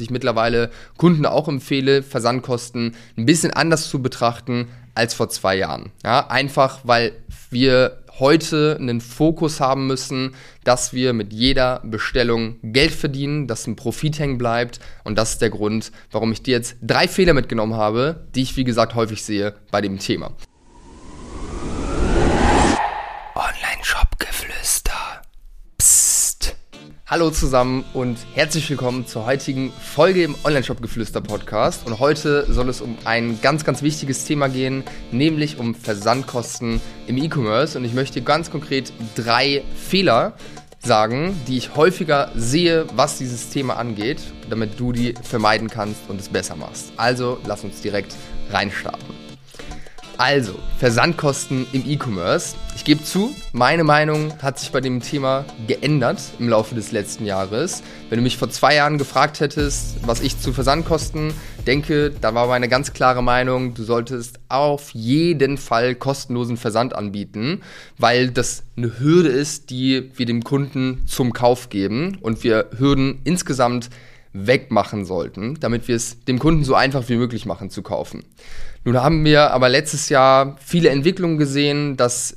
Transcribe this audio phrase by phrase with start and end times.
[0.00, 5.92] ich mittlerweile Kunden auch empfehle, Versandkosten ein bisschen anders zu betrachten als vor zwei Jahren.
[6.04, 7.12] Ja, einfach weil
[7.50, 10.34] wir heute einen Fokus haben müssen,
[10.64, 14.80] dass wir mit jeder Bestellung Geld verdienen, dass ein Profit hängen bleibt.
[15.04, 18.56] Und das ist der Grund, warum ich dir jetzt drei Fehler mitgenommen habe, die ich,
[18.56, 20.32] wie gesagt, häufig sehe bei dem Thema.
[27.10, 31.86] Hallo zusammen und herzlich willkommen zur heutigen Folge im Onlineshop Geflüster Podcast.
[31.86, 37.16] Und heute soll es um ein ganz, ganz wichtiges Thema gehen, nämlich um Versandkosten im
[37.16, 37.78] E-Commerce.
[37.78, 40.34] Und ich möchte ganz konkret drei Fehler
[40.80, 46.20] sagen, die ich häufiger sehe, was dieses Thema angeht, damit du die vermeiden kannst und
[46.20, 46.92] es besser machst.
[46.98, 48.14] Also lass uns direkt
[48.50, 49.14] reinstarten.
[50.18, 52.56] Also, Versandkosten im E-Commerce.
[52.78, 57.26] Ich gebe zu, meine Meinung hat sich bei dem Thema geändert im Laufe des letzten
[57.26, 57.82] Jahres.
[58.08, 61.34] Wenn du mich vor zwei Jahren gefragt hättest, was ich zu Versandkosten
[61.66, 67.62] denke, da war meine ganz klare Meinung, du solltest auf jeden Fall kostenlosen Versand anbieten,
[67.98, 73.20] weil das eine Hürde ist, die wir dem Kunden zum Kauf geben und wir Hürden
[73.24, 73.90] insgesamt
[74.32, 78.24] wegmachen sollten, damit wir es dem Kunden so einfach wie möglich machen zu kaufen.
[78.84, 82.36] Nun haben wir aber letztes Jahr viele Entwicklungen gesehen, dass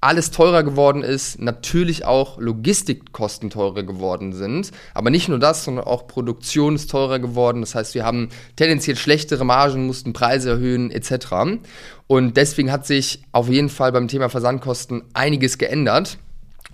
[0.00, 4.70] alles teurer geworden ist, natürlich auch Logistikkosten teurer geworden sind.
[4.94, 7.60] Aber nicht nur das, sondern auch Produktion ist teurer geworden.
[7.60, 11.58] Das heißt, wir haben tendenziell schlechtere Margen, mussten Preise erhöhen etc.
[12.06, 16.18] Und deswegen hat sich auf jeden Fall beim Thema Versandkosten einiges geändert.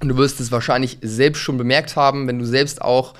[0.00, 3.14] Und du wirst es wahrscheinlich selbst schon bemerkt haben, wenn du selbst auch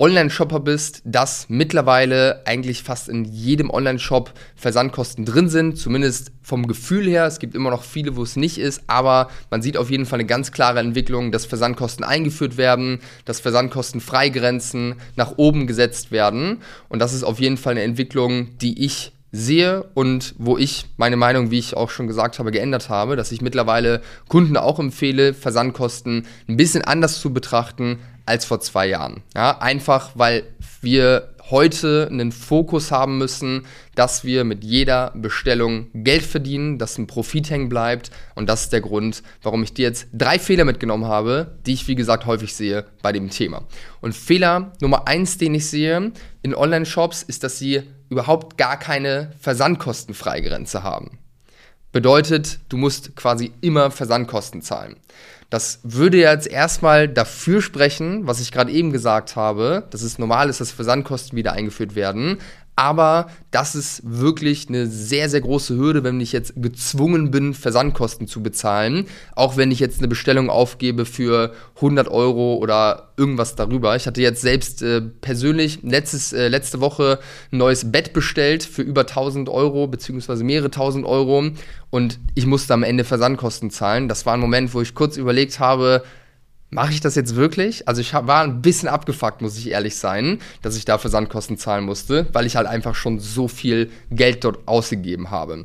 [0.00, 7.06] Online-Shopper bist, dass mittlerweile eigentlich fast in jedem Online-Shop Versandkosten drin sind, zumindest vom Gefühl
[7.06, 7.26] her.
[7.26, 10.18] Es gibt immer noch viele, wo es nicht ist, aber man sieht auf jeden Fall
[10.18, 16.62] eine ganz klare Entwicklung, dass Versandkosten eingeführt werden, dass Versandkosten Freigrenzen nach oben gesetzt werden.
[16.88, 21.16] Und das ist auf jeden Fall eine Entwicklung, die ich sehe und wo ich meine
[21.16, 25.34] Meinung, wie ich auch schon gesagt habe, geändert habe, dass ich mittlerweile Kunden auch empfehle,
[25.34, 27.98] Versandkosten ein bisschen anders zu betrachten
[28.30, 29.22] als vor zwei Jahren.
[29.34, 30.44] Ja, einfach weil
[30.80, 37.08] wir heute einen Fokus haben müssen, dass wir mit jeder Bestellung Geld verdienen, dass ein
[37.08, 38.10] Profit hängen bleibt.
[38.36, 41.88] Und das ist der Grund, warum ich dir jetzt drei Fehler mitgenommen habe, die ich,
[41.88, 43.64] wie gesagt, häufig sehe bei dem Thema.
[44.00, 46.12] Und Fehler Nummer eins, den ich sehe
[46.42, 51.18] in Online-Shops, ist, dass sie überhaupt gar keine Versandkostenfreigrenze haben.
[51.92, 54.96] Bedeutet, du musst quasi immer Versandkosten zahlen.
[55.50, 60.48] Das würde jetzt erstmal dafür sprechen, was ich gerade eben gesagt habe, dass es normal
[60.48, 62.38] ist, dass Versandkosten wieder eingeführt werden.
[62.76, 68.26] Aber das ist wirklich eine sehr, sehr große Hürde, wenn ich jetzt gezwungen bin, Versandkosten
[68.26, 69.06] zu bezahlen.
[69.34, 73.96] Auch wenn ich jetzt eine Bestellung aufgebe für 100 Euro oder irgendwas darüber.
[73.96, 77.18] Ich hatte jetzt selbst äh, persönlich letztes, äh, letzte Woche
[77.52, 81.50] ein neues Bett bestellt für über 1000 Euro, beziehungsweise mehrere tausend Euro.
[81.90, 84.08] Und ich musste am Ende Versandkosten zahlen.
[84.08, 86.02] Das war ein Moment, wo ich kurz überlegt habe,
[86.70, 87.86] mache ich das jetzt wirklich?
[87.86, 91.84] Also ich war ein bisschen abgefuckt, muss ich ehrlich sein, dass ich da Versandkosten zahlen
[91.84, 95.64] musste, weil ich halt einfach schon so viel Geld dort ausgegeben habe.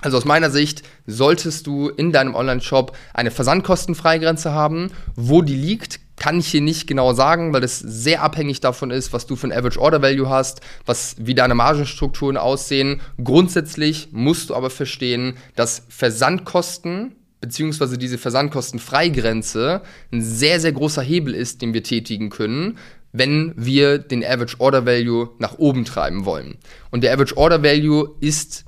[0.00, 4.90] Also aus meiner Sicht solltest du in deinem Online-Shop eine Versandkostenfreigrenze haben.
[5.16, 9.14] Wo die liegt, kann ich hier nicht genau sagen, weil das sehr abhängig davon ist,
[9.14, 13.00] was du für ein Average Order Value hast, was wie deine Margenstrukturen aussehen.
[13.22, 21.34] Grundsätzlich musst du aber verstehen, dass Versandkosten beziehungsweise diese Versandkostenfreigrenze ein sehr, sehr großer Hebel
[21.34, 22.78] ist, den wir tätigen können,
[23.12, 26.56] wenn wir den Average Order Value nach oben treiben wollen.
[26.90, 28.64] Und der Average Order Value ist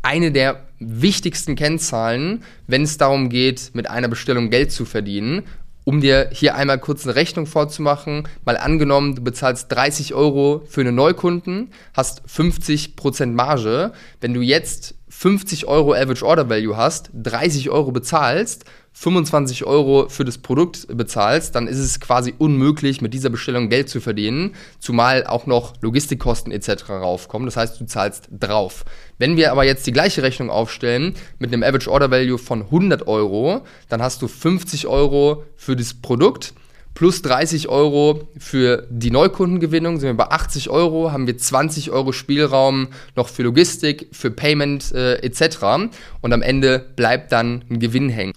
[0.00, 5.42] eine der wichtigsten Kennzahlen, wenn es darum geht, mit einer Bestellung Geld zu verdienen.
[5.84, 10.80] Um dir hier einmal kurz eine Rechnung vorzumachen, mal angenommen, du bezahlst 30 Euro für
[10.80, 13.92] einen Neukunden, hast 50% Marge.
[14.20, 18.64] Wenn du jetzt 50 Euro Average Order Value hast, 30 Euro bezahlst,
[18.94, 23.90] 25 Euro für das Produkt bezahlst, dann ist es quasi unmöglich, mit dieser Bestellung Geld
[23.90, 26.88] zu verdienen, zumal auch noch Logistikkosten etc.
[26.88, 27.46] raufkommen.
[27.46, 28.84] Das heißt, du zahlst drauf.
[29.18, 33.06] Wenn wir aber jetzt die gleiche Rechnung aufstellen mit einem Average Order Value von 100
[33.06, 33.60] Euro,
[33.90, 36.54] dann hast du 50 Euro für das Produkt
[36.94, 42.12] plus 30 Euro für die Neukundengewinnung, sind wir bei 80 Euro, haben wir 20 Euro
[42.12, 45.90] Spielraum noch für Logistik, für Payment äh, etc.
[46.20, 48.32] Und am Ende bleibt dann ein Gewinn hängen.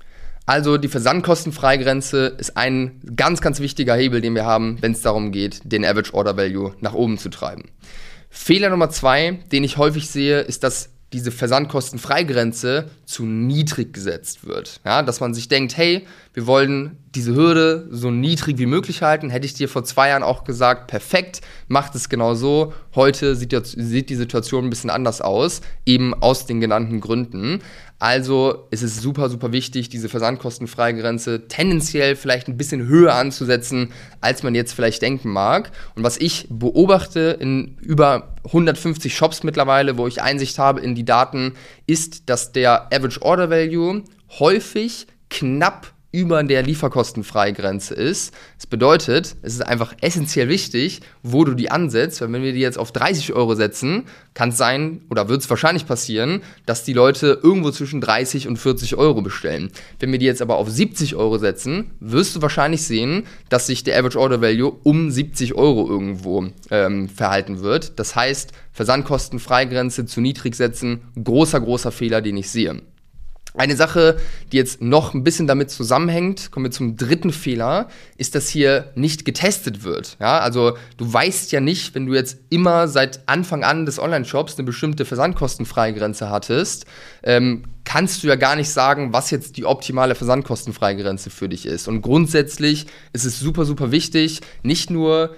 [0.46, 5.32] Also die Versandkostenfreigrenze ist ein ganz, ganz wichtiger Hebel, den wir haben, wenn es darum
[5.32, 7.72] geht, den Average Order Value nach oben zu treiben.
[8.30, 14.82] Fehler Nummer zwei, den ich häufig sehe, ist, dass diese Versandkostenfreigrenze zu niedrig gesetzt wird.
[14.84, 19.30] Ja, dass man sich denkt, hey, wir wollen diese Hürde so niedrig wie möglich halten.
[19.30, 22.74] Hätte ich dir vor zwei Jahren auch gesagt, perfekt, macht es genau so.
[22.94, 27.62] Heute sieht, sieht die Situation ein bisschen anders aus, eben aus den genannten Gründen.
[27.98, 34.44] Also ist es super, super wichtig, diese Versandkostenfreigrenze tendenziell vielleicht ein bisschen höher anzusetzen, als
[34.44, 35.72] man jetzt vielleicht denken mag.
[35.96, 41.06] Und was ich beobachte in über 150 Shops mittlerweile, wo ich Einsicht habe in die
[41.06, 41.54] Daten,
[41.88, 44.04] ist, dass der Average Order Value
[44.40, 48.34] häufig knapp über der Lieferkostenfreigrenze ist.
[48.58, 52.22] Das bedeutet, es ist einfach essentiell wichtig, wo du die ansetzt.
[52.22, 55.50] Weil wenn wir die jetzt auf 30 Euro setzen, kann es sein oder wird es
[55.50, 59.72] wahrscheinlich passieren, dass die Leute irgendwo zwischen 30 und 40 Euro bestellen.
[60.00, 63.84] Wenn wir die jetzt aber auf 70 Euro setzen, wirst du wahrscheinlich sehen, dass sich
[63.84, 68.00] der Average Order Value um 70 Euro irgendwo ähm, verhalten wird.
[68.00, 72.82] Das heißt, Versandkostenfreigrenze zu niedrig setzen, großer, großer Fehler, den ich sehe.
[73.58, 74.18] Eine Sache,
[74.52, 77.88] die jetzt noch ein bisschen damit zusammenhängt, kommen wir zum dritten Fehler,
[78.18, 80.18] ist, dass hier nicht getestet wird.
[80.20, 84.58] Ja, also du weißt ja nicht, wenn du jetzt immer seit Anfang an des Online-Shops
[84.58, 86.86] eine bestimmte Versandkostenfreigrenze hattest,
[87.24, 91.88] ähm, kannst du ja gar nicht sagen, was jetzt die optimale Versandkostenfreigrenze für dich ist.
[91.88, 95.34] Und grundsätzlich ist es super, super wichtig, nicht nur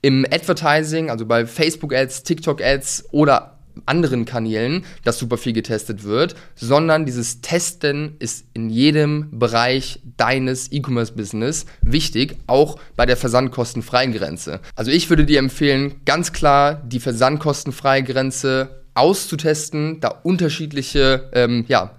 [0.00, 7.06] im Advertising, also bei Facebook-Ads, TikTok-Ads oder anderen Kanälen, das super viel getestet wird, sondern
[7.06, 14.60] dieses Testen ist in jedem Bereich deines E-Commerce-Business wichtig, auch bei der versandkostenfreien Grenze.
[14.74, 21.97] Also ich würde dir empfehlen, ganz klar die versandkostenfreie Grenze auszutesten, da unterschiedliche ähm, ja,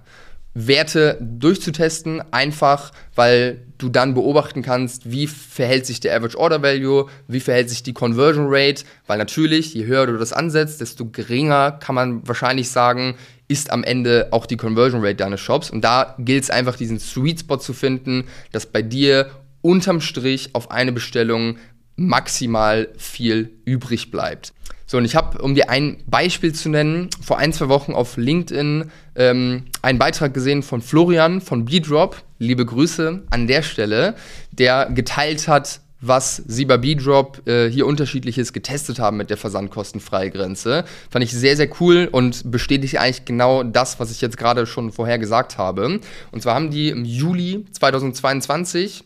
[0.54, 7.06] Werte durchzutesten, einfach weil du dann beobachten kannst, wie verhält sich der Average Order Value,
[7.28, 11.72] wie verhält sich die Conversion Rate, weil natürlich, je höher du das ansetzt, desto geringer
[11.72, 13.16] kann man wahrscheinlich sagen,
[13.48, 15.70] ist am Ende auch die Conversion Rate deines Shops.
[15.70, 19.30] Und da gilt es einfach, diesen Sweet Spot zu finden, dass bei dir
[19.62, 21.58] unterm Strich auf eine Bestellung
[21.96, 24.52] maximal viel übrig bleibt.
[24.90, 28.16] So, und ich habe, um dir ein Beispiel zu nennen, vor ein, zwei Wochen auf
[28.16, 32.16] LinkedIn ähm, einen Beitrag gesehen von Florian von B-Drop.
[32.40, 34.16] Liebe Grüße an der Stelle,
[34.50, 40.84] der geteilt hat, was sie bei B-Drop äh, hier unterschiedliches getestet haben mit der Versandkostenfreigrenze.
[41.08, 44.90] Fand ich sehr, sehr cool und bestätigt eigentlich genau das, was ich jetzt gerade schon
[44.90, 46.00] vorher gesagt habe.
[46.32, 49.04] Und zwar haben die im Juli 2022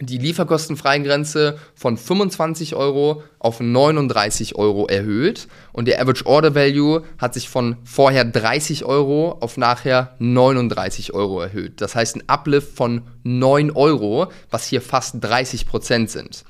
[0.00, 7.34] die Lieferkostenfreigrenze von 25 Euro auf 39 Euro erhöht und der Average Order Value hat
[7.34, 11.80] sich von vorher 30 Euro auf nachher 39 Euro erhöht.
[11.80, 16.44] Das heißt ein Uplift von 9 Euro, was hier fast 30 Prozent sind.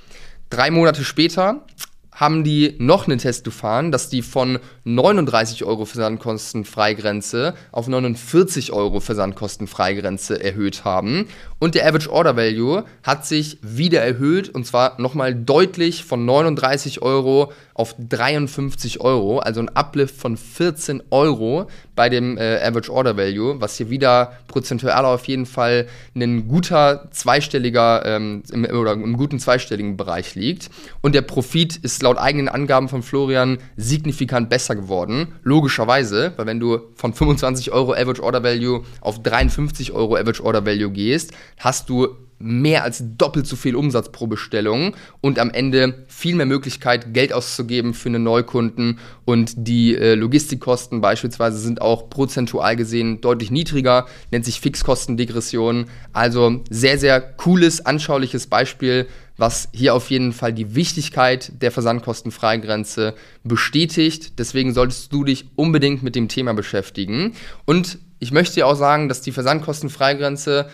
[0.49, 1.67] Drei Monate später
[2.14, 9.00] haben die noch einen Test gefahren, dass die von 39 Euro Versandkostenfreigrenze auf 49 Euro
[9.00, 11.26] Versandkostenfreigrenze erhöht haben.
[11.64, 17.00] Und der Average Order Value hat sich wieder erhöht und zwar nochmal deutlich von 39
[17.00, 21.66] Euro auf 53 Euro, also ein Uplift von 14 Euro
[21.96, 27.08] bei dem äh, Average Order Value, was hier wieder prozentual auf jeden Fall ein guter
[27.11, 30.70] zweistelliger ähm, im, oder im guten zweistelligen Bereich liegt.
[31.00, 35.34] Und der Profit ist laut eigenen Angaben von Florian signifikant besser geworden.
[35.43, 40.64] Logischerweise, weil wenn du von 25 Euro Average Order Value auf 53 Euro Average Order
[40.67, 42.09] Value gehst, hast du
[42.39, 47.33] mehr als doppelt so viel Umsatz pro Bestellung und am Ende viel mehr Möglichkeit, Geld
[47.33, 48.99] auszugeben für einen Neukunden.
[49.25, 55.87] Und die äh, Logistikkosten beispielsweise sind auch prozentual gesehen deutlich niedriger, nennt sich Fixkostendegression.
[56.13, 59.06] Also sehr, sehr cooles, anschauliches Beispiel,
[59.37, 64.39] was hier auf jeden Fall die Wichtigkeit der Versandkostenfreigrenze bestätigt.
[64.39, 67.32] Deswegen solltest du dich unbedingt mit dem Thema beschäftigen.
[67.65, 70.69] Und ich möchte dir auch sagen, dass die Versandkostenfreigrenze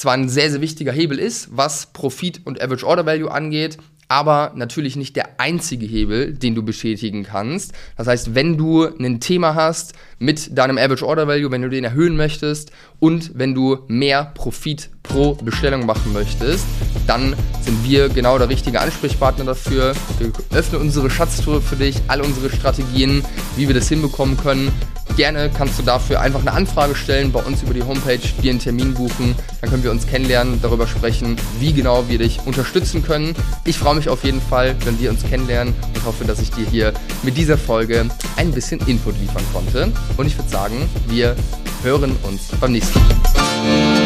[0.00, 3.76] zwar ein sehr, sehr wichtiger Hebel ist, was Profit und Average Order Value angeht,
[4.08, 7.74] aber natürlich nicht der einzige Hebel, den du bestätigen kannst.
[7.98, 11.82] Das heißt, wenn du ein Thema hast mit deinem Average Order Value, wenn du den
[11.82, 16.66] erhöhen möchtest und wenn du mehr Profit pro Bestellung machen möchtest,
[17.06, 19.94] dann sind wir genau der richtige Ansprechpartner dafür.
[20.18, 23.24] Wir öffnen unsere Schatztruhe für dich, all unsere Strategien,
[23.56, 24.70] wie wir das hinbekommen können.
[25.16, 28.60] Gerne kannst du dafür einfach eine Anfrage stellen, bei uns über die Homepage, dir einen
[28.60, 29.34] Termin buchen.
[29.60, 33.34] Dann können wir uns kennenlernen, darüber sprechen, wie genau wir dich unterstützen können.
[33.64, 36.64] Ich freue mich auf jeden Fall, wenn wir uns kennenlernen und hoffe, dass ich dir
[36.66, 39.92] hier mit dieser Folge ein bisschen Input liefern konnte.
[40.16, 41.36] Und ich würde sagen, wir
[41.82, 43.99] hören uns beim nächsten Mal.